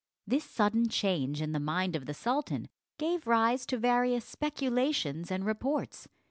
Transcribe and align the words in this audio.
This 0.25 0.43
sudden 0.43 0.89
change 0.89 1.43
in 1.43 1.51
the 1.51 1.59
mind 1.59 1.95
of 1.95 2.07
the 2.07 2.15
sultan 2.15 2.69
gave 2.97 3.27
rise 3.27 3.67
to 3.67 3.77
various 3.77 4.25
speculations 4.25 5.29
and 5.29 5.45
reports. 5.45 6.07